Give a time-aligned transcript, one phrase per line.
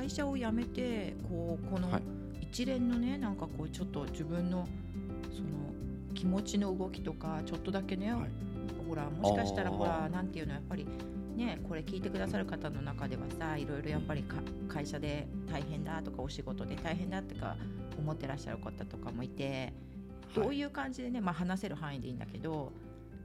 [0.00, 2.02] 会社を辞めてこうこのはい。
[2.40, 4.66] 一連のねなんかこうちょっと自分の
[5.30, 5.48] その
[6.14, 8.30] 気持ちの動きとかちょっとだけね、はい。
[8.88, 10.86] ほらもしかしたらほらなんていうのやっぱり
[11.36, 14.36] ねこれ聞いてくださる方の中ではさいろいろやっぱりか
[14.68, 17.56] 会社で大変だとかお仕事で大変だとか
[17.98, 19.72] 思ってらっしゃる方とかもいて
[20.34, 22.72] どういう感じでね、まあ、話せる範囲でいいんだけど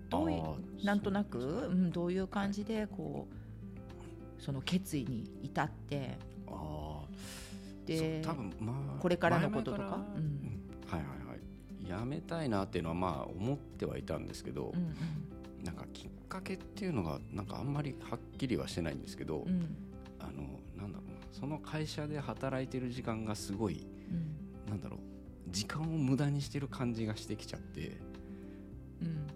[0.10, 0.36] どうい
[0.84, 7.86] なんとなく、うん、どういう感じでこうその決意に至ってあー。
[7.86, 10.04] で多分まあこれからのこととか？
[10.16, 10.24] うん。
[10.24, 10.62] うん。
[10.88, 11.90] はいはいはい。
[11.90, 14.96] やめたいなっていうのはまあ思ってはいたんですけど、うん
[15.64, 19.76] なんかきっかけっていうのがなんかあんまりはっきりはしてないんですけど、うんうん。
[20.20, 24.70] あのなんだろうなその会社で働いてる時間がすごいうん。
[24.70, 25.00] なんだろう
[25.52, 27.98] 時間を無駄にしてる感じがしてきちゃって
[29.02, 29.28] うん。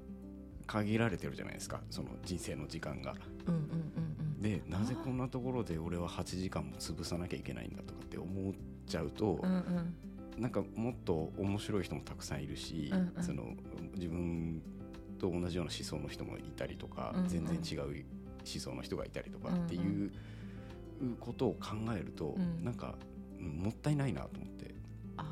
[0.68, 3.16] 限られてるじゃないですかその人生の時間が。
[3.48, 3.66] うんうんう
[4.02, 4.09] ん
[4.40, 8.54] でなぜこんなところで俺は8時間も潰さなきゃいけないんだとかって思っ
[8.88, 9.96] ちゃうと、うんうん。
[10.42, 13.24] なんかもっと面白い人もたくさんいるし、うんうん。
[13.24, 13.54] その
[13.96, 14.62] 自分
[15.20, 17.28] と同じような思想の人もいたりとか、うんうん。
[17.28, 17.94] 全然違う思
[18.46, 20.12] 想の人がいたりとかっていう
[21.20, 22.64] ことを考えると、うん。
[22.64, 22.96] なんか
[23.40, 24.74] うんもったいないなと思って
[25.18, 25.24] あ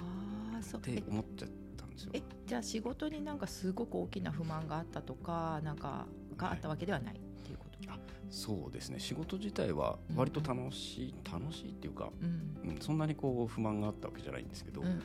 [0.59, 0.81] あそう。
[0.81, 2.11] ってえ思っちゃったんですよ。
[2.13, 2.21] え。
[2.45, 7.26] じゃあ仕事になんかすごく大きな不満があったとかなんかがあったわけではないってい
[7.83, 8.99] うこと、そうですね。
[8.99, 12.71] 仕事自体は割と楽しい、楽しいっていうか、うん。
[12.71, 14.99] うん、そんなにこう不満があったわけじゃないんですけど、うんうんうん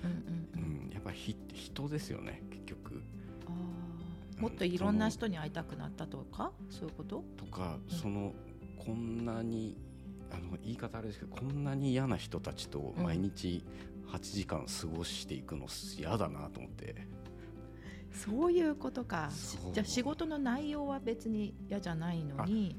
[0.54, 0.84] うん。
[0.84, 3.02] うん、やっぱりひ人ですよね結局。
[3.46, 4.42] あー。
[4.42, 6.52] もっといろんな人に会いたくなったとか？
[6.70, 7.24] そういうこと？
[7.36, 7.96] とか、うん。
[7.96, 8.32] その
[8.78, 9.76] こんなに
[10.30, 13.04] あの言い方あれですけどこんなに嫌な人たちとうん。
[13.04, 13.64] 毎日
[14.08, 17.06] 8時間過ごしていくの嫌だなと思って、
[18.12, 19.30] そういうことか。
[19.72, 22.76] じゃあ仕事の内容は別に嫌じゃないのに。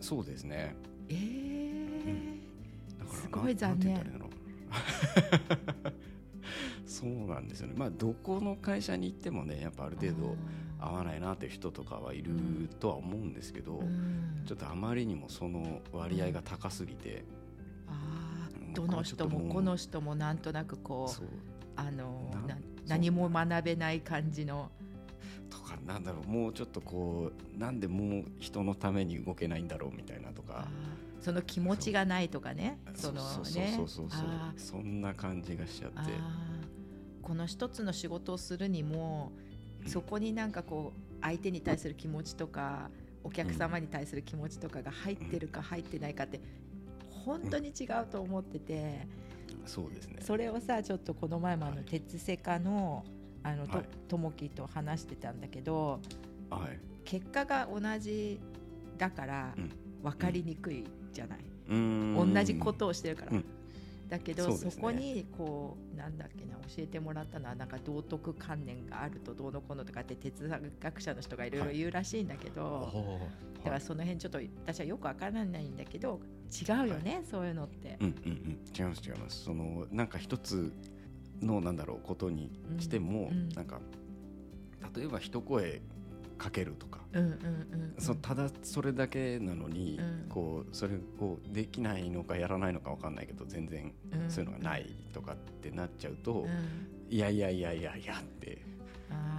[0.00, 0.76] そうですね。
[1.08, 2.98] えー。
[2.98, 4.22] だからすごい残念。
[6.86, 7.74] そうなんですよね。
[7.76, 10.36] まあどこの会社に行ってもねやっぱある程度
[10.78, 12.32] 合わないなって人とかはいる
[12.80, 14.42] とは思うんですけど、うん。
[14.46, 17.24] ちょっとあまりにもその割合が高すぎて、
[18.60, 18.74] うん。
[18.74, 20.14] どの人もこの人も。
[20.14, 21.24] なんとなくこう
[21.76, 24.70] あのななん何も学べない感じの。
[25.50, 30.68] とかなんだろうもうちょっとこうなんでもう人のために動けないんだろうみたいなとか。
[31.20, 32.78] その気持ちがないとかね。
[32.94, 33.22] そのね。
[33.34, 34.08] そうそうそう
[34.56, 35.98] そんな感じがしちゃって。
[37.22, 39.32] この一つの仕事をするにも
[39.82, 39.88] うん。
[39.88, 42.90] そこになんかこう相手に対する気持ちとか
[43.24, 46.40] お客様に対する気持ちとかが入ってるか入ってないかって
[47.24, 49.06] 本当に違うと思ってて
[49.68, 50.16] そうですね。
[50.20, 51.84] それをさちょっとこの前もあのはい。
[51.84, 53.04] 鉄セカの
[53.42, 53.86] あのとはい。
[54.08, 56.00] ともきと話してたんだけど
[56.50, 56.78] はい。
[57.04, 58.40] 結果が同じ
[58.96, 59.70] だからうん。
[60.02, 62.34] 分かりにくいじゃない、うーん。
[62.34, 63.44] 同じことをしてるから、うん
[64.08, 64.72] だけどそ,、ね。
[64.80, 70.48] こにこうなんだっけな教えてもらったのはなんか道徳観念があるとどうのこうのとかって哲
[70.80, 76.20] 学者の人がいろいろ言うらしいんだけど、おーだからその辺ちょっと私はよくわからないんだけど
[76.50, 77.98] 違うよね、そういうのって。
[78.00, 78.58] うんうんうん。
[78.76, 79.44] 違います違います。
[79.44, 80.72] そのなんか一つ
[81.42, 83.38] のなんだろうことにしても、うん。
[83.38, 83.48] うん。
[83.50, 83.80] なんか
[84.96, 85.82] 例えば一声
[86.38, 88.02] かけるとか、うんうんうんうん。
[88.02, 90.28] そただそれだけなのに、うん。
[90.28, 94.30] こうそれをできないのかやらないのかわかんないけど全然うん。
[94.30, 97.14] そういうのがないとかってなっちゃうと、うん。
[97.14, 98.62] いやいやいやいやいやって、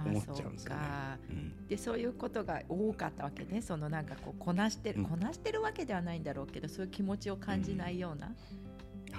[0.06, 0.74] 思っちゃうんですよね。
[0.74, 1.18] そうか。
[1.30, 1.66] うん。
[1.68, 3.62] でそういうことが多かったわけね。
[3.62, 5.06] そのなんかこうこなしてる、うん。
[5.06, 8.36] こなしてるわけではないんだろうけどそういう気持ちを感じないような、はい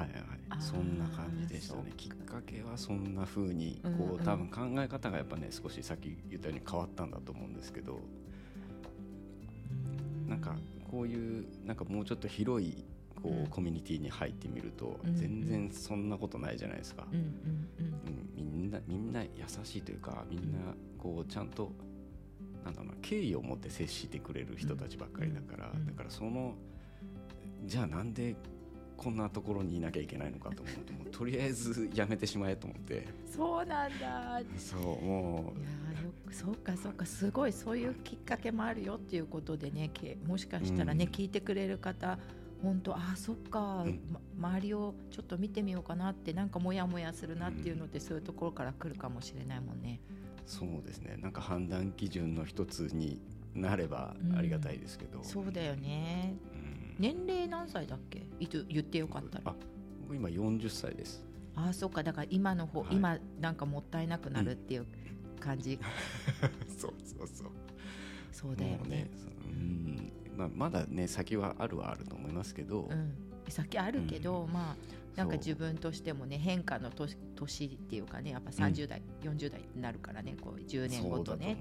[0.01, 0.09] はい
[0.53, 0.61] はい。
[0.61, 1.91] そんな感じでしたね。
[1.97, 7.99] きっかけはそんな風にこう、多分考え方がやっぱね少しさっき言ったように変わったんだと思うんですけど、
[10.27, 10.55] なんか
[10.89, 12.83] こういうなんかもうちょっと広い
[13.21, 13.47] こう、うん。
[13.47, 15.15] コミュニティに入ってみると、うんうん。
[15.15, 17.35] 全然そんなことないじゃないですか、うん
[18.35, 19.29] みんなみんな優
[19.63, 20.59] しいというかみんな
[20.97, 21.71] こうちゃんと
[22.63, 25.85] なんだろうな敬意を持って接してくれる人たちばっかりだから、うん。
[25.85, 26.55] だからその
[27.65, 28.35] じゃあなんで
[29.01, 33.07] こんなところにいなきゃいけないのかと思うともうとりあえずやめてしまえと思って。
[33.35, 34.39] そうなんだ。
[34.57, 35.61] そうもい
[35.95, 41.11] やーよくそうかそうかすごいそういうきっかけもあるよっていうことでねけもしかしたらね、うん。
[41.11, 42.19] 聞いてくれる方
[42.61, 43.99] 本当あーそっか、うん。
[44.37, 49.99] ま周りをちょっと見てみようかなってなんかモヤモヤするなっていうのって、そういうところから来るかもしれないもんね。
[50.45, 51.17] うそうですね。
[51.19, 53.19] なんか判断基準の一つに
[53.55, 56.35] なればありがたいですけど、そうだよね。
[56.45, 56.50] うん
[56.99, 58.25] 年齢何歳だっけ？
[58.39, 59.55] いつ言ってよかったら。
[60.13, 61.23] 今40歳です。
[61.55, 62.03] ああそっか。
[62.03, 62.95] だから今の方、はい。
[62.95, 64.85] 今なんかもったいなくなるっていう
[65.39, 65.79] 感じ、
[66.67, 67.47] そうそうそう。
[68.31, 68.89] そうだよね。
[68.89, 70.11] ねそうん。
[70.37, 73.13] まあ、まだね先はあるはあると思いますけど、うん。
[73.49, 74.75] 先あるけど、まあ
[75.15, 81.57] なんか自分としてもね変化の年年っていうかねやっぱ30代、うん、40代になるからねこう10年ごとね。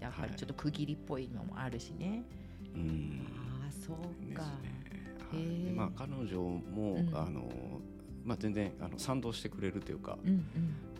[0.00, 2.24] やっぱりちょっと区切りっぽいのもあるしね。
[2.72, 3.49] はい、うん
[3.80, 4.42] そうか。
[4.42, 4.80] ね。
[5.32, 7.50] はい、まあ彼女も、うん、あの
[8.24, 10.44] まあ全然あの賛同してくれるというか、うん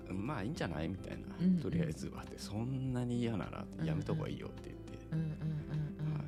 [0.09, 0.88] うん、まあいいんじゃない？
[0.88, 2.23] みたいな、うんうん、とりあえずは。
[2.23, 4.99] ってそんなに嫌ならやめた方がいいよって言って。
[5.12, 5.31] うんうんうん
[6.06, 6.25] うん、はい、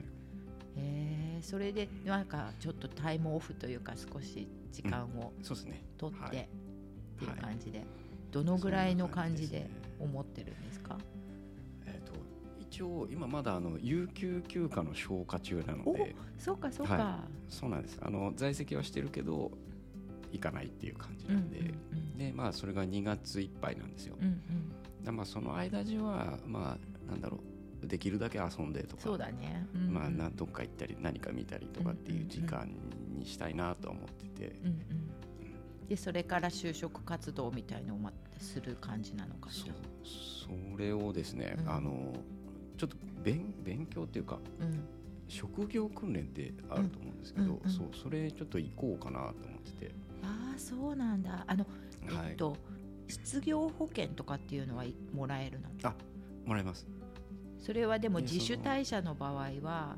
[0.76, 5.32] えそれでなんかちょっとタイムオフというか少し時間を
[5.98, 6.48] 取って
[7.16, 7.84] っていう感じで、
[8.30, 9.68] どのぐらいの感じで
[10.00, 10.98] 思ってるんですか？
[12.82, 17.98] 応今まだあの有給休暇の消化中なのでそうかそうか、はい、そうなんです。
[18.02, 19.52] あの在籍はしてるけど
[20.32, 21.74] 行かないっていう感じなんで、うんうんう
[22.14, 24.40] ん、でまあそれが2月いっぱいなんですよ、うん
[25.06, 27.38] うん、まあその間中はまあなんだろ
[27.82, 32.68] うできるだけ遊んでとかそうだね、うんうん、まあ何どっか行ったり何か見たりとかっていう時間
[33.18, 35.88] にしたいなと思ってて、うんうん。
[35.88, 37.98] でそれから就職活動みたいのを
[38.38, 39.74] する感じなのかしら？
[40.04, 42.14] それをですね、うん、あの
[42.82, 44.80] ちょっと勉勉強っていうか、うん、
[45.28, 49.94] 職業訓練ってあると思うんですけど、うんうんうん、そうそれちょっと行こうかなと思ってて。
[50.24, 51.44] ああそうなんだ。
[51.46, 51.64] あの
[52.28, 52.58] えっと、はい、
[53.06, 54.84] 失業保険とかっていうのは
[55.14, 55.68] もらえるの？
[55.84, 55.94] あ
[56.44, 56.88] もらえます。
[57.60, 59.96] それはでも自主退社の場合は、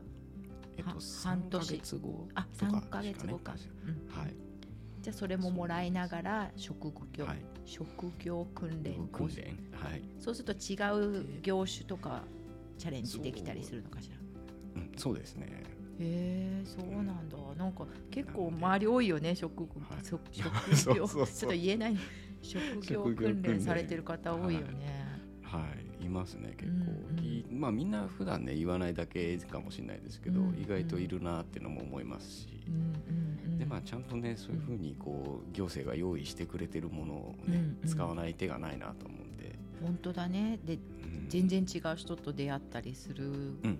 [0.76, 0.90] えっと、
[1.22, 1.81] 半年。
[1.98, 3.54] 後あ3か月後か、
[3.86, 4.34] うん、はい。
[5.00, 10.76] じゃあそれももらいながら職業、はい、職業訓練訓練、はい、そうすると違
[11.20, 12.22] う業種とか
[12.84, 14.82] チャレンジできたりするのかしら？
[14.82, 15.46] う,、ん、そうですね。
[15.98, 19.69] へえそうなんだ、なんか結構周り多いよね職,、は
[20.02, 20.44] い、職業。
[21.08, 21.96] ちょっと言えない。
[22.42, 25.06] 職業訓練されてる方多いよね。
[25.40, 25.69] はい、は
[26.02, 27.19] い、いますね結構、うん
[27.50, 39.54] うん、まあみんな普段ね言わないだけかもしれないですけど、うんうん、意外といるなっていうのも思いますし、うんうんうん、でまあちゃんとねそういうふうにこう行政が用意してくれてるものをね、うんうん、使わない手がないなと思うんで。
[39.82, 40.58] 本当だね。
[40.64, 40.81] で、うん、
[41.28, 43.32] 全然違う人と出会ったりする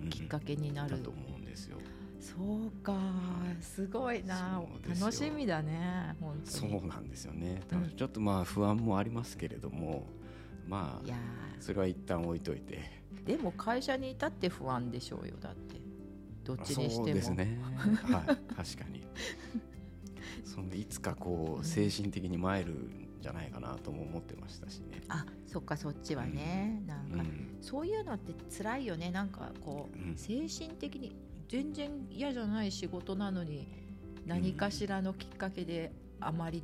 [0.09, 1.77] きっかけになる、うんうん、だと思うんですよ。
[2.19, 2.97] そうか
[3.61, 4.61] すごいな。
[4.99, 10.07] 楽しみだね本当そうなんですよね、うん、ちょっとまあ不安もありますけれども
[10.67, 11.13] まあ
[11.59, 13.03] それは一旦置いといて。
[13.25, 15.75] でも会社にいたって不安でしょうよだって。
[16.43, 17.05] どっちにしても。
[17.05, 17.59] そうですね。
[18.11, 19.03] はい確かに。
[20.43, 25.01] そんでいつかこう精神的に参るんじゃないかなとも思ってましたしね。
[25.09, 29.09] あそっかそっちはね、うん、なんか、うん、そういうのって辛いよね。
[29.09, 31.15] なんかこう、うん、精神的に
[31.49, 33.67] 全然嫌じゃない仕事なのに
[34.27, 36.63] 何かしらのきっかけであまり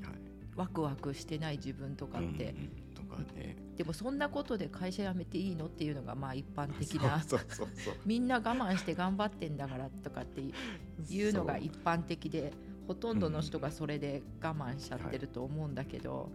[0.55, 2.53] ワクワクしてない自分とかって、
[2.93, 7.19] とかね、でもそんなことで会社辞めていいのっていうのがまあ一般的な
[8.05, 12.53] みんな我慢して頑張ってんだからとかっていうのが一般的で
[12.87, 16.29] ほとんどの人がそれで我慢しちゃってると思うんだけど、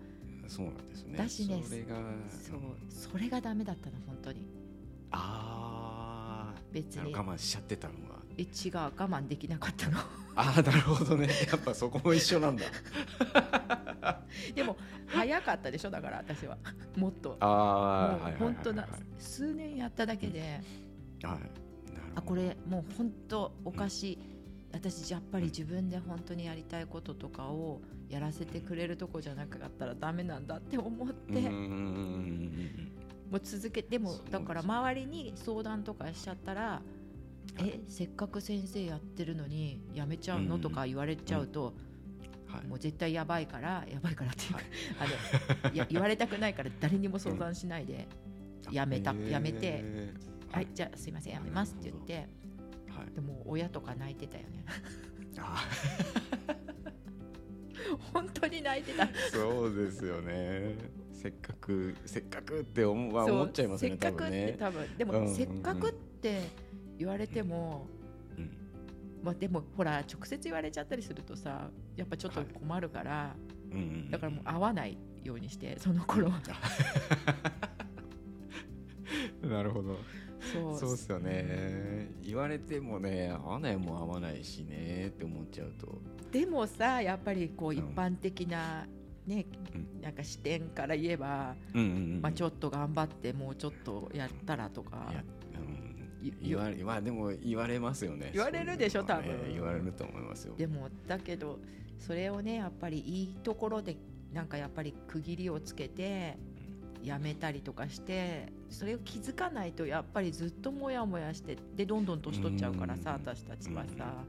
[0.49, 1.19] そうなんですね。
[1.19, 1.63] だしね。
[1.65, 1.97] それが
[2.31, 2.61] そう。
[2.89, 4.47] それがダメだったの本当に。
[5.11, 7.13] ああ別に。
[7.15, 8.49] 我慢しちゃってたのがえ違う。
[8.75, 9.99] 我慢できなかったの。
[10.35, 11.29] ああなるほどね。
[11.51, 12.65] やっぱそこも一緒なんだ。
[14.55, 14.77] でも
[15.07, 15.91] 早かったでしょ？
[15.91, 16.59] だから私は。
[16.97, 17.37] もっと。
[17.41, 18.87] ああもう本当な
[19.19, 20.61] 数年やっただけで、
[21.23, 21.41] うん、はい。
[22.17, 24.36] あこれもう本当おかしい、うん、
[24.77, 27.81] 私やっぱり自分で本当にやりたいこととかを
[28.11, 36.83] やらせてくれるとこじゃなかったらダメなんだって思ってもう続けてもだから周りに相談とかしちゃったら
[37.59, 41.73] えせっかく先生やってるのにやめちゃうの、とか言われちゃうと、
[42.49, 44.59] はい、もう絶対やばいからやばいからっていうか、
[44.99, 45.09] はい、
[45.65, 48.09] あのいや言われたくないから誰にも相談しないで、
[48.71, 49.85] やめたやめて、
[50.53, 52.29] はい、じゃあすいませんやめますって言って、
[52.99, 54.65] はい、でも親とか泣いてたよね。
[58.13, 59.09] 本当に泣いてた。
[59.31, 60.77] そうですよね。
[61.13, 66.43] せっかくせっかくって思,、まあ、思っちゃいますねせっかくって多分でも、うん、せっかくって
[66.99, 67.89] 言われても、
[68.37, 68.51] うん、
[69.25, 73.35] まあ、でもほら直接言われちゃったりするとさやっぱちょっと困るから、は
[74.09, 76.41] い、だからもう会わないようにしてその頃は。
[79.43, 79.99] なるほど
[80.41, 82.11] そうそうですよね。
[82.23, 86.01] 言われてもね合わないも合わないしねって思っちゃうと。
[86.31, 88.87] でもさやっぱりこう一般的な、
[89.27, 95.13] ね、うん、なんか視点から言えば、うんうんうん、まあ、ちょっと頑張ってもうちょっとやったらとか、
[96.43, 98.31] 言われまあでも言われますよね。
[98.33, 100.55] 言われるでしょ多分、言われると思いますよ。
[100.57, 101.59] でもだけど
[101.99, 103.97] それをねやっぱりいいところで
[104.33, 106.37] なんかやっぱり区切りをつけて
[107.07, 114.25] やめたりとかしてそれを気づかないとやっぱりずっともやもやしてでどんどん年取っちゃうからさ私たちはさ、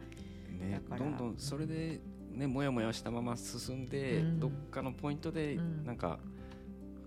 [0.51, 1.99] ね、どんどんそれで
[2.31, 4.39] ねもやもやしたまま進んで、うん。
[4.39, 5.85] どっかのポイントでうん。
[5.87, 6.19] なんか、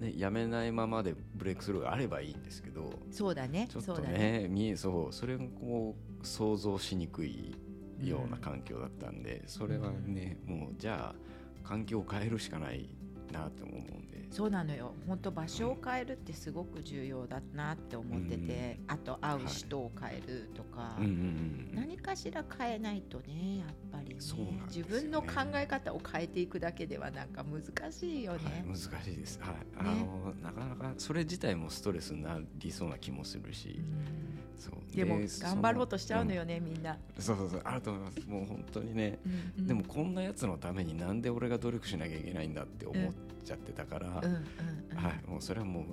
[0.00, 3.68] ね、やめないままでブレイクスルーがあればいいんですけどそうだね。
[3.70, 4.40] ちょっとそうだね。
[4.42, 7.54] ね見えそうそれもこう想像しにくい
[8.02, 12.88] ような環境だったんで、それはねもうじゃあ環境を変えるしかない
[13.30, 14.26] なって思うんで。
[14.30, 14.94] そうなのよ。
[15.08, 24.16] 本当場所を変えるってすごく重要だなって思ってて、あと会う人を変えるとか、うんうんうん何かしら変えないとねやっぱりね。
[24.20, 29.54] そうなんですよ自ね分の考え方を変えていくだけではなんか難しいよね、はい、難しいです、はい。
[29.76, 34.29] あのなかなかそれ自体もストレスになりそうな気もするし、うん
[34.60, 34.96] そう。
[34.96, 38.20] でもそ頑張ろうとしちゃうのよね、みんな、うんそうそうそうあると思います。
[38.28, 39.18] もう本当にね、
[39.58, 43.12] うんでもこんなやつのためになんで俺が努力しなきゃいけないんだって思っ
[43.44, 45.84] ちゃってたから、はい、もうそれはもう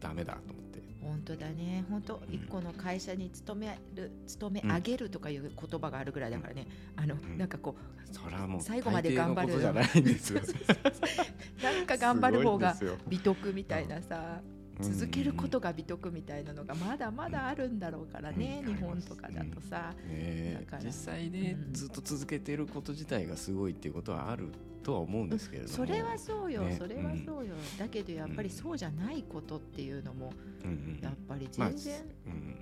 [0.00, 0.82] ダメだと思って。
[1.02, 1.84] 本当だね。
[1.90, 6.66] 本当うん一個の会社に勤める勤め上げるとかいう言葉があるぐらいだからね、
[6.96, 7.38] あのん。
[7.38, 7.74] なんかこ
[8.12, 9.58] それはもう最後まで頑張る。
[9.58, 10.40] じゃないんですよ。
[10.40, 10.44] う
[11.62, 12.76] なんか頑張る方が
[13.08, 21.72] 美徳みたいなさ、うん続けることが美徳みたいなのがまだまだあるんだろうからね、うん日本とかだとさ、ねだから実際ね、うん。
[21.72, 24.48] ずっと続けてること自体がすごいっていうことはある
[24.82, 26.76] とは思うんですけれども、それはそうよ、ね。
[26.76, 30.32] それはそうよ、だけどやっぱりそうじゃないことっていうのも
[30.64, 30.70] うん。
[30.70, 32.56] うんやっぱりまあ全然、うん。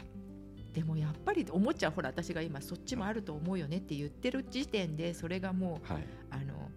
[0.72, 6.04] でもやっぱり思っちゃうほら私が今そっちもあると思うよねって言ってる時点でそれがもうはい。
[6.30, 6.70] あの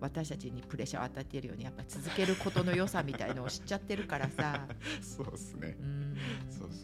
[0.00, 4.66] 私たちにプレッシャーを与えているようにやっぱ続けることの良さみたいのを知っちゃってるからさ。
[5.00, 5.76] そうですね。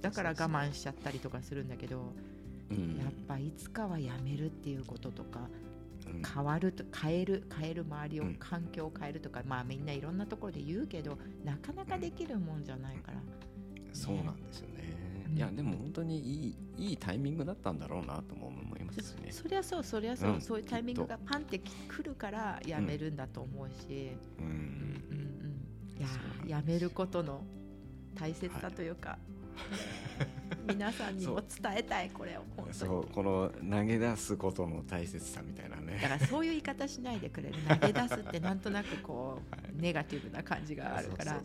[0.00, 2.12] だから我慢しちゃったりとかするんだけど
[2.70, 2.96] うん。
[2.96, 5.48] やっぱいつかはやめるっていうこととか
[6.06, 6.22] うん。
[6.22, 8.34] 変わると変える変える周りをうん。
[8.36, 13.20] 環境を変えるとかまあみんないろんなところで言うけどなかなかできるもんじゃないから。
[13.92, 14.73] そうなんですよね、うん
[15.34, 19.32] いやでも本当にいいいいタイミングだったんだろうなとも思いますしね。
[19.32, 24.46] そりゃそうそりゃそう、うんそういうタイミングがパンってき来るからやめるんだと思うし、うん。
[24.46, 24.54] うんう
[25.20, 25.34] ん
[25.96, 26.02] い
[26.50, 27.42] ややめることの
[28.16, 29.16] 大切さというか、
[30.66, 32.74] 皆さんにも伝えたいこれを本当に。
[32.74, 33.06] そう。
[33.06, 37.54] この投げ出すことの大切さみたいなだねからそういう言い方しないでくれる。
[37.80, 39.70] 投げ出すってなんとなくこう、 はい。
[39.74, 41.40] ネガティブな感じがあるから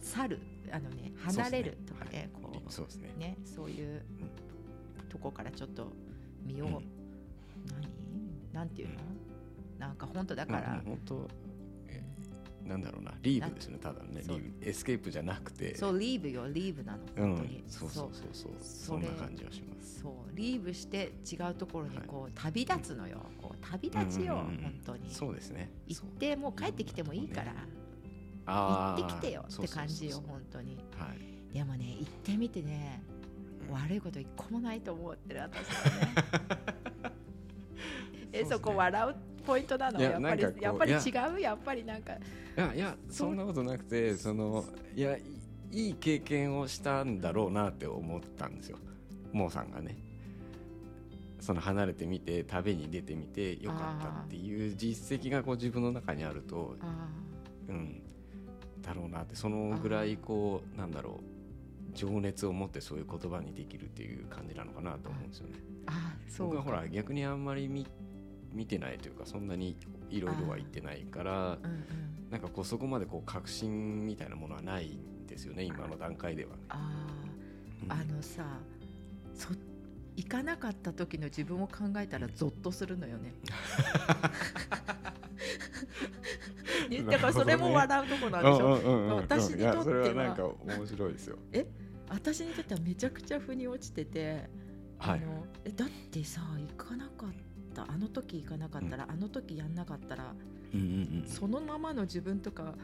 [0.00, 0.38] 去る
[0.74, 2.62] あのね離れるとかねそうですねはい。
[2.64, 3.12] こそうですね。
[3.16, 4.02] うねそういう
[5.08, 5.92] とこからちょっと
[6.44, 6.72] 見よう、うん。
[6.72, 6.82] 何？
[8.52, 8.94] なんていうの、
[9.78, 11.28] なんか本当だかまあら、本当
[11.88, 12.02] え
[12.64, 13.12] なんだろうな。
[13.22, 14.08] leave ですよねただね。
[14.14, 15.76] leave、escape じゃなくて。
[15.76, 17.36] そう leave よ leave なのうん。
[17.36, 18.52] 本当に、そうそうそうそう。
[18.60, 20.00] それそんな感じはします。
[20.00, 20.36] そう。
[20.36, 23.18] leave して違うところにこう、旅立つのよ。
[23.40, 25.10] こう旅立ちよ、うんうんうん本当に。
[25.10, 25.70] そうですね。
[25.86, 27.54] 行ってもう帰ってきてもいいから、
[28.46, 30.76] 行ってきてよって感じよ本当に。
[30.98, 31.54] はい。
[31.54, 33.02] でもね行ってみてね
[33.68, 33.74] うん。
[33.74, 36.14] 悪いこと一個もないと思ってる私はね。
[38.32, 38.48] えね。
[38.48, 39.98] そこ笑うポイントなの？
[40.00, 40.96] いややっぱりやっぱり違
[41.36, 41.40] う？
[41.40, 42.12] やっぱりなんか。
[42.14, 42.18] い
[42.56, 45.22] やいやそんなことなくてそのいやい
[45.72, 48.78] いい経験をしたんだろうなって思ったんですよ。
[49.32, 49.96] モーさんがね。
[51.40, 57.06] その離れてみて旅に出てみてよかったっていう実績がこう自分の中にあるとあ
[57.68, 58.00] うん
[58.84, 65.54] だろうなってそのぐらいこうなんだろう情熱を持ってそういう言葉にできるっていう感じなのかなと思うんですよね。
[65.86, 67.86] ーあーそう僕はほらか逆にあんまり見
[68.52, 69.76] 見てないというかそんなに
[70.10, 71.84] いろいろは言ってないからうんうん
[72.30, 76.50] なんかこうそこまでこう確信みたいなものはないんですよね今の段階では。
[76.68, 77.06] あ
[77.82, 78.44] うんーあのさ
[79.34, 79.50] そ
[80.16, 83.34] 行かなかった時の自分を考えたらゾッとするのよね。
[86.88, 89.16] ねだからそれも笑うとこなんでしょ、うんうんうんうん。
[89.16, 89.84] 私にとっては。
[89.84, 91.38] それはなんか面白いですよ。
[92.08, 94.48] 私にとってはめちゃくちゃ腑に落ちてて、
[94.98, 95.22] はい。
[95.22, 97.30] あのえだってさ行かなかっ
[97.74, 97.86] た。
[97.90, 100.34] あの時行かなかったら、あの時やんなかったら
[100.72, 101.26] うんうんうん。
[101.26, 102.74] そのままの自分とか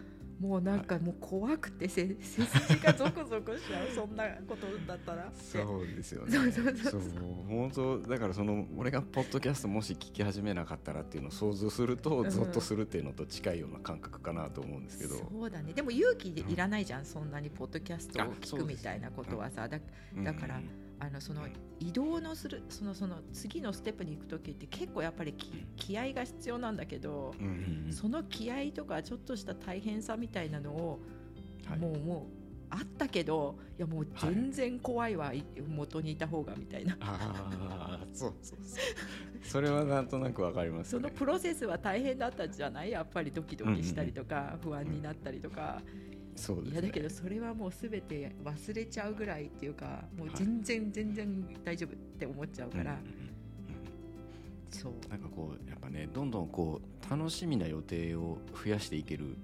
[0.40, 5.30] もうなんかもう怖くてせ背筋がゾクゾクしちゃう そんなことだったら。
[5.34, 6.32] そうですよね。
[6.32, 7.02] そうそうそうそう。
[7.46, 12.30] 本当だからその俺がポッドキャストもし聞き始めなかったらっていうのを想像するとん。
[12.30, 15.16] ゾッとするっていうのと近いような感覚かなと思うんですけど。
[15.16, 15.74] そうだね。
[15.74, 19.68] でも勇気でいらないじゃん、そんなにポッドキャストを聞くみたいなことはさ。
[19.68, 19.78] だ
[20.24, 21.52] だからうんあのそのうん。
[21.80, 27.92] 移動のするそのその次のステップに行く時って結構やっぱり気気合が必要なんだけど、うんうんうん。
[27.92, 31.00] その気合とかちょっとした大変さみたいなのを、
[31.66, 31.78] はい。
[31.78, 32.40] もうもう
[32.72, 35.42] あったけどいやもう全然怖いわ、い。
[35.66, 36.96] 元にいた方がみたいな。
[37.00, 38.78] ああそうそうそう。
[39.42, 41.08] それはなんとなくわかりますその。
[41.08, 42.90] プロセスは大変だったじゃない？
[42.90, 45.80] やっぱりドキドキしたりとか、不安になったりとか、
[46.36, 46.72] そうですね。
[46.72, 53.30] いやだけどそれはもうすべて忘れちゃうぐらいっていうかもう全然全然大丈夫って思っちゃうから、うんうんうん
[54.70, 54.92] そう。
[55.08, 59.36] なんかこうやっぱねどんどんこう楽しみな予定を増やしていける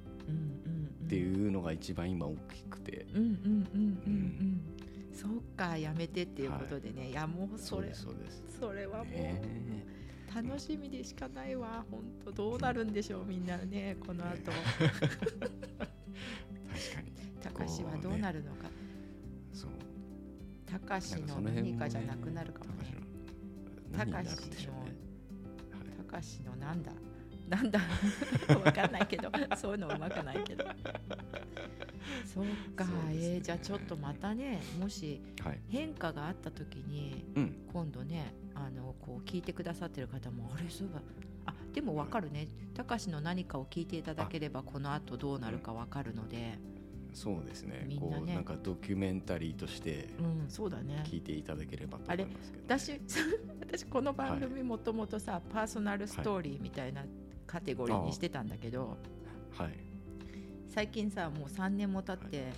[1.04, 3.82] っていうのが一番今大きくて、うんうんうんうん。
[3.82, 4.60] うん。
[5.12, 8.42] そっかやめてっていうことでね、い、やもうそれですそうです。
[8.60, 9.86] それはもう、ね
[10.34, 11.82] 楽しみでしかないわ。
[11.90, 14.52] 本当どうなるんでしょうみんなねこの後
[16.76, 17.12] 確かに。
[17.42, 18.68] 高志はどうなるのか。
[19.52, 19.70] そう
[20.66, 22.94] 高志の何かじゃなくなるかもね。
[23.92, 24.94] 高しょうね。
[26.10, 26.92] 高志のなんだ？
[27.48, 27.78] なんだ？
[28.64, 29.30] わかんないけど。
[29.56, 30.64] そういうのうまくないけど。
[32.24, 35.20] そっか、えーじゃあちょっとまたねもし
[35.68, 37.54] 変化があった時にうん。
[37.72, 41.02] 今度ねあのこう聞いてくださってる方もあれそういえばあ
[41.76, 42.48] でも分かるね。
[42.74, 46.58] 高志の何かを聞いていただければこの後どうなるか分かるので。
[47.12, 47.84] そうですね。
[47.86, 48.34] みんなね。
[48.34, 51.04] なんかドキュメンタリーとしてうんそうだね。
[51.06, 52.92] 聞いていただければと思いますけど、私
[53.60, 57.04] 私この番組もともとさ、パーソナルストーリーみたいな
[57.46, 58.96] カテゴリーにしてたんだけど、
[59.50, 59.74] はい。
[60.68, 62.52] 最近さもう3年も経って、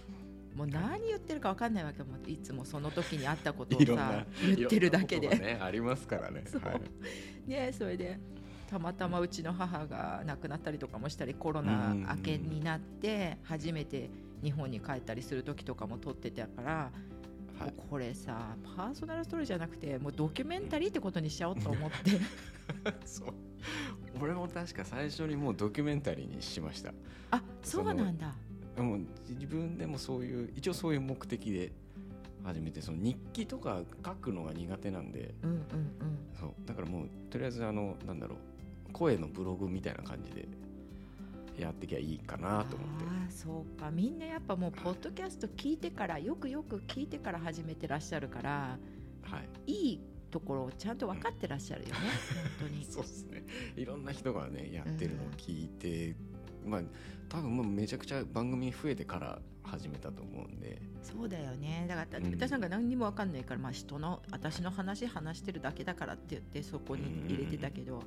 [0.55, 4.25] もう何言ってるか分かんないわけもいつもその時にあったことをさ
[4.57, 5.29] 言ってるだけで。
[5.31, 6.45] ねありますからね。
[6.47, 6.61] そう。
[6.63, 7.51] はい。
[7.51, 8.21] ねそれで
[8.69, 14.11] たまたまうちの母が亡くなったりとかもしたりコロナ明けになって初めて
[14.43, 16.91] 日本に帰ったりする時とかも撮ってたから、
[17.59, 17.75] はい。
[17.91, 22.21] これさパーソナルストーリーじゃなくてもうドキュメンタリーってことにしちゃおうと思って。
[23.05, 23.35] そう。
[24.21, 26.93] 俺も確か最初にもうドキュメンタリーにしました。
[27.31, 28.35] あそうなんだ。
[28.77, 31.73] もう自分でもそういう一応そういう目的で
[32.45, 35.35] 始めてその日記とか書くのが苦手なんで。
[35.43, 35.63] うんうんうん。
[36.39, 36.53] そう。
[36.67, 38.58] だからもうとりあえずあのなんだろう
[38.93, 40.49] 声のブログみたいな感じで
[41.59, 43.05] やってきゃいいかなと思って。
[43.05, 43.91] ああそうか。
[43.91, 48.79] みんなやっぱもうポッドキャスト聞いてからよくよく聞いてから始めてらっしゃるから
[49.23, 49.73] はい。
[49.73, 51.95] いいところをちゃんと分かってらっしゃるよね、
[52.61, 52.85] 本当に。
[52.85, 53.45] そうですね。
[53.77, 56.15] いろんな人がねやってるのを聞いて、
[56.65, 56.83] まあ
[57.29, 60.81] 多分もうめちゃくちゃ番組増えてから始めたと思うんで。
[61.03, 61.87] そうだよね。
[61.89, 62.31] だから、うん。
[62.33, 68.03] 私なんか何にも分かんないから、まあ、人の私の話話してるだけだからって言ってそこに入れてたけど、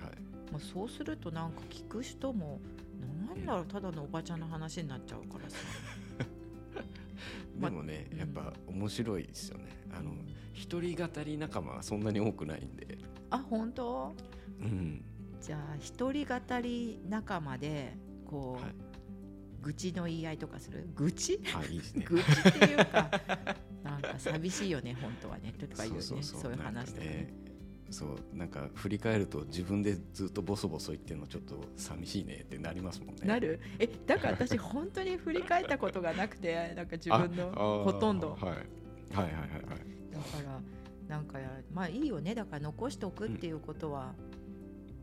[0.00, 0.10] はい。
[0.52, 2.60] まあ、そうするとなんか聞く人も
[3.28, 5.56] なんだろうただのおばちゃんの話になっちゃうからさ。
[7.58, 9.64] ま でもね、うんやっぱ面白いですよね。
[9.92, 10.12] あの
[10.52, 12.98] 一人語り仲間はそんなに多くないんで。
[13.30, 14.14] あ本当？
[14.60, 15.04] うん。
[15.40, 18.74] じゃあ一人語り仲間でこう、はい。
[19.60, 20.88] 愚痴の言い合いとかする？
[20.94, 21.40] 愚痴？
[21.54, 22.04] あいいですね。
[22.08, 23.10] 愚痴っていうか
[23.82, 25.52] なんか寂しいよね本当はね。
[25.52, 26.00] とかいうね。
[26.00, 26.18] そう
[26.52, 27.32] いう話とかね
[27.90, 33.22] そうなんか振り返ると自分でずっとボソボソ言ってるのちょっと寂しいねってなりますもんね。
[33.24, 33.60] なる？
[33.78, 38.32] えだから私本当に振り返ったことがなくて なんか自分のほとんど。
[38.32, 38.56] はい、はい
[39.14, 39.42] はいはいはい。
[40.12, 40.60] だから
[41.08, 41.38] なんか
[41.72, 42.34] まあいいよね。
[42.34, 44.14] だから残しておくっていうことは、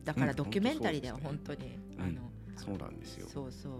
[0.03, 2.03] だからドキュメンタリーだよ、うん本当に、うん。
[2.03, 3.27] あのそうなんですよ。
[3.27, 3.73] そうそう。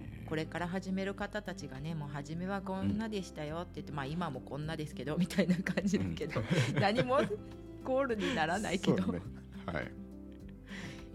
[0.00, 6.42] えーこれから始める方たちがねもう初めはこんなでしたよって言って、まあ今もこんなですけどみたいな感じだけど、
[6.78, 7.16] 何も
[7.84, 9.20] ゴールにならないけど、ね。
[9.66, 9.90] はい。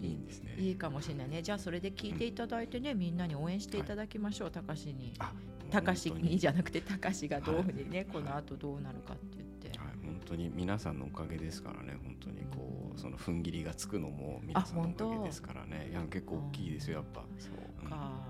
[0.00, 0.54] いいんですね。
[0.58, 1.42] いいかもしれないね。
[1.42, 5.14] じゃあそれで聞いていただいてね、みんなに応援していただきましょう、たかしに。
[5.18, 5.32] あ
[5.70, 6.38] たかしに。
[6.38, 7.58] じゃなくてたかしがどうい。
[7.60, 8.06] うふうにね、はい。
[8.06, 11.96] この後どうなるかって言って、はい、本当に皆さんのおかげですからね。
[12.02, 15.88] 本当にこうその踏ん切りがつくのも皆さんのおかげですからね。
[15.90, 17.50] いや結構大きいですよやっぱ、そ
[17.86, 18.22] うか、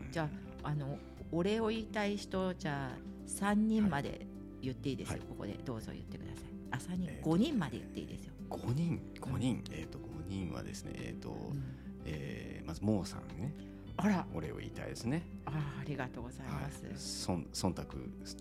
[0.00, 0.12] うん。
[0.12, 0.28] じゃ
[0.62, 0.98] ああの
[1.32, 4.26] お礼を言いたい人じゃあ3人まで
[4.62, 5.26] 言っていいですよ、はい。
[5.28, 11.62] ここでどうぞ言ってくださいあ3人、えーと5人まで言っていいですよ、5人？5人、えっ、と5人はですねえっ、と、うん。
[12.04, 13.54] えーまずモーさんね。
[13.96, 14.26] あら。
[14.34, 15.22] お礼を言いたいですね。
[15.46, 17.84] あありがとうございます、はい、そん忖度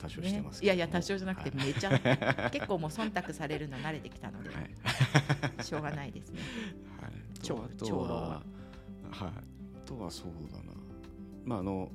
[0.02, 1.68] 多少してますね、いやいや多少じゃなくてはい。
[1.68, 5.64] めちゃ、結構もう忖度されるの慣れてきたので、はい。
[5.64, 6.42] しょうがないですね。
[7.02, 7.12] はい、
[7.42, 8.44] 長長老はは、はい、
[9.30, 9.32] あ
[9.86, 10.74] とはそうだな、
[11.46, 11.90] まああの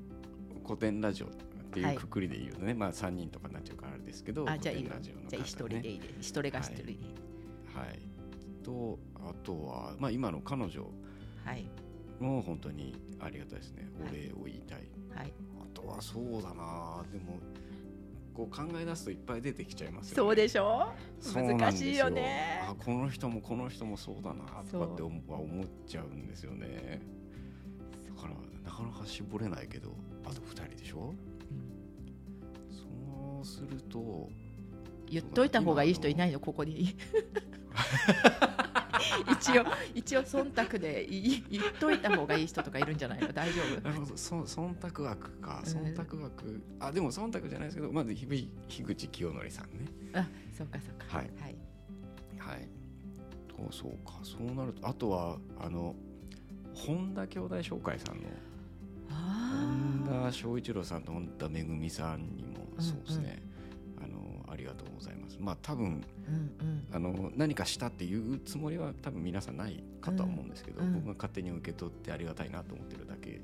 [0.65, 1.27] 古典ラジオ
[1.73, 1.97] っていはい。
[1.97, 4.85] うくくりで言うとね、まあ3人とかになっちゃうからあれですけど、あじゃあいい。
[4.85, 5.99] ね、じゃあ一人でいい。
[6.01, 6.93] です一人が一人で。
[6.93, 6.99] いい。
[7.75, 7.99] はい、
[8.63, 10.91] とあとは、まあ、今の彼女。
[11.45, 11.67] はい。
[12.21, 13.89] も本当にありがたいですね。
[14.01, 14.13] おはい。
[14.15, 15.33] 礼を言いたい、はい。
[15.61, 17.03] あとはそうだな。
[17.11, 17.39] でも
[18.35, 20.29] こう考え出すといっぱい出てきちゃいますよね。
[20.29, 20.93] そうでしょ？
[21.35, 22.63] 難しいよね。
[22.69, 27.03] あこの人もこの人もそうだなとかって思は思っちゃうんですよね。
[28.17, 31.15] だからなかなか絞れないけどあと2人でしょ？
[31.17, 31.32] うん
[33.45, 34.29] そうすると
[35.11, 36.41] 言っといた方がいい人いないの？
[36.41, 36.97] ここに。
[39.31, 43.33] 一応一応忖度でい言っといた方がいい人とかいるんじゃないの？
[43.33, 43.61] 大丈
[44.07, 44.17] 夫？
[44.17, 45.63] そ忖度枠か。
[45.67, 45.73] うん。
[45.73, 48.49] 忖度枠、あでも忖度じゃないですけどまずひ樋
[48.85, 49.87] 口清則さんね。
[50.15, 50.27] あ
[50.57, 51.19] そうかそうか。
[51.19, 51.31] はい。
[51.41, 51.57] はい。
[52.39, 52.69] はい。
[53.49, 54.21] とそうそうか。
[54.23, 55.95] そうなるとあとはあの
[56.75, 58.23] 本田兄弟紹介さんの。
[59.11, 63.43] あ本田翔一郎さんと本田めぐみさんにもそうですね、
[64.03, 65.37] あのありがとうございます。
[65.41, 66.87] まあ多分うんうん。
[66.93, 70.87] あの何かしたっていうつもりは多分皆さんないかとは思うんですけど、うん。
[70.89, 73.41] うん僕が勝手に受け取ってありがたいなと思ってるだけ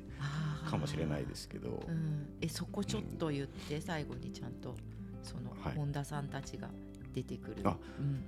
[0.69, 4.75] かもしれないですけど、うん、えそこちょっと言って最後にちゃんと
[5.23, 5.75] そのはい。
[5.77, 6.69] 本田さんたちが
[7.14, 8.25] 出てくる、あうん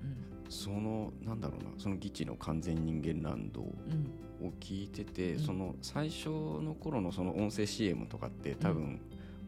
[0.48, 4.48] そのなんだろうなその「義地の完全人間ランド」うんうん。
[4.48, 5.38] を聞いてて、うん。
[5.40, 8.98] その最初の頃のその音声 CM とかって多分、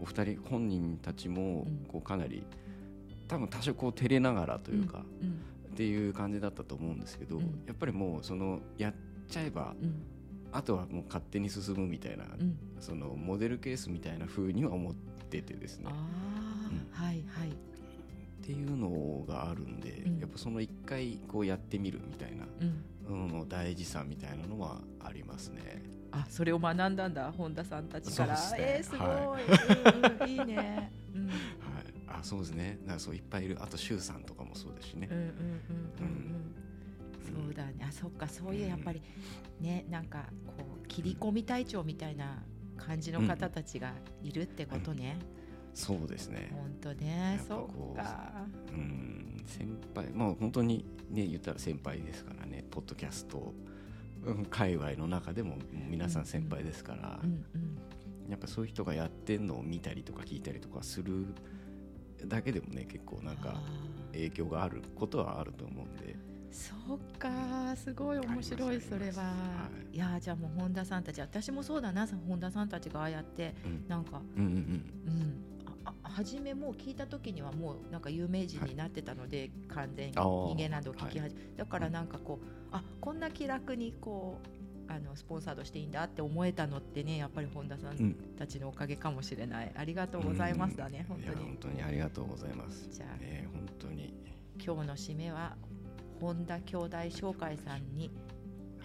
[0.03, 1.87] お二人本人たちもうん。
[1.87, 2.45] こうかなり
[3.29, 5.29] 多分多少こう照れながらというか、うん。
[5.73, 7.63] っていう感じだったと思うんですけど、うん。
[7.67, 8.95] やっぱりもうそのやっ
[9.29, 10.03] ちゃえばうん。
[10.53, 12.59] あとはもう勝手に進むみたいな、うん。
[12.79, 14.95] そのモデルケースみたいな風には思っ
[15.31, 15.87] ててですね。
[16.91, 17.49] はいはい。
[17.49, 20.19] っていうのがあるんで、うん。
[20.19, 23.49] やっぱその一回こうやってみるみたいなうん。
[23.49, 25.83] 大事さみたいなのはありますね。
[26.13, 28.41] あそれを学んだんだ本田さんたちから、ね。
[28.59, 29.39] えー、すごい、は
[30.21, 31.37] うんうん、いいね、うん、はい、
[32.09, 32.79] あそうですね。
[32.87, 33.57] なんかそういっぱいいる。
[33.61, 35.09] あと周さんとかもそうですしね。
[35.11, 36.55] うんうんうんうんうん
[37.23, 37.87] そうだね。
[37.89, 38.29] あそっか。
[38.29, 39.01] そういうやっぱり
[39.61, 40.53] ねなんかこ
[40.85, 42.43] う切り込み隊長みたいな
[42.77, 45.17] 感じの方たちがいるってことね、
[45.73, 46.51] そうですね。
[46.53, 47.41] 本当ね。
[47.49, 48.33] そこうっか。
[48.71, 49.43] うん。
[49.47, 50.11] 先輩。
[50.11, 52.67] まあ本当にね言ったら先輩ですからね。
[52.71, 53.39] ポッドキャスト。
[53.39, 53.72] うん
[54.51, 55.57] 界隈の中でも
[55.89, 58.31] 皆さん先輩ですから、うんうん。
[58.31, 61.27] やっぱそういう人がやってんのを見たりとか聞いたりとかする
[62.27, 63.61] だけでもね結構なんか
[64.13, 66.17] 影響があることはあると思うんで。
[66.51, 69.33] そっかすごい面白いそれは、は
[69.91, 69.97] い。
[69.97, 73.85] い、やーじゃあもう本田さんたち私もそうだな本田さんたちがああやってうん。
[73.89, 74.53] なんかうんうん。
[74.53, 75.52] うん
[76.13, 80.13] 初めもう聞いた時にはもうなんか有名人になってたので、完全に。
[80.13, 84.39] 人間などを聞き始め、だからなんかこうあこんな気楽にこ
[84.89, 91.37] うあのスポンサードしていいんだって思えたのってねやっぱり本田さうんんたちのおかげかもしれない、ありがとうございますだね、本当に。
[91.37, 92.89] 本当にありがとうございます。
[92.91, 94.15] じゃあね本当に。
[94.65, 95.57] 今日の締めは
[96.21, 98.11] 本田兄弟紹介さんに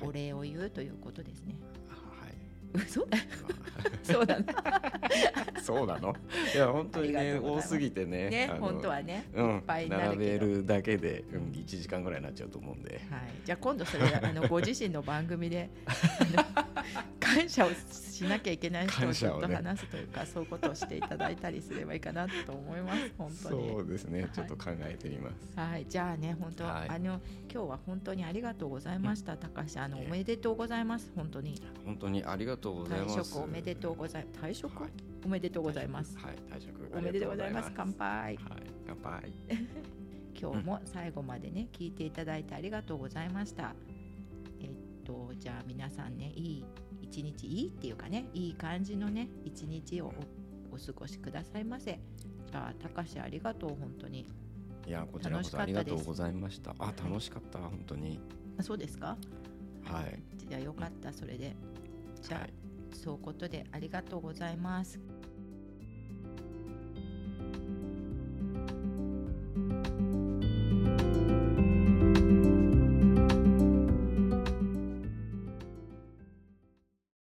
[0.01, 1.76] お礼を言うということですね、はい
[2.77, 3.07] 嘘？
[4.03, 4.45] そうだな
[5.61, 6.15] そうなの？
[6.53, 13.01] いや本当にあね多すぎてねね本当はね、うんいっぱい並べるだけで、うん、1時間ぐらいになっちゃうと思うんで。
[13.09, 15.69] はい、じゃあ今度それあの ご自身の番組で
[17.19, 23.11] 感謝をしなきゃいけない人をちょっと話すというか、そういうことをしていただいたりすればいいかなと思います。
[23.17, 23.69] 本当に。
[23.69, 24.21] そうですね。
[24.21, 24.29] はい。
[24.31, 26.89] ちょっと考えてみます、はい、じゃあね本当、はい。
[26.89, 31.11] あの今日は本当にありがとうございました、高橋あのおめでとうございます。
[31.15, 31.61] 本当に。
[31.85, 33.31] 本当にありがとうござい退ます。
[33.31, 34.91] 職おめでとうござい退職、はい。
[35.25, 36.17] おめでとうございます。
[36.17, 36.97] はい退職。
[36.97, 37.71] おめでとうございます。
[37.75, 38.07] 乾杯。
[38.09, 38.37] はい
[38.85, 39.33] 乾杯。
[40.39, 43.73] 今日も最後までね聞いていただいてありがとうございました。
[44.59, 44.69] えっ
[45.03, 46.65] とじゃあ皆さんねいい
[47.01, 50.13] 一日いいっていうかねいい感じのね一日を
[50.71, 51.99] おお過ごしくださいませ。
[52.51, 54.27] じゃあ高橋ありがとう本当に。
[54.85, 56.75] いやこちらこそありがとうございました。
[56.79, 58.19] あはい楽しかった本当に。
[58.57, 59.17] あそうですか？
[59.83, 60.19] はい。
[60.47, 61.55] じゃあよかったそれで。
[62.21, 62.53] じゃあ、はい
[62.93, 64.99] そういうことでありがとうございます。